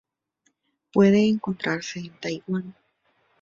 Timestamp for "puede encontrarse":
0.91-1.99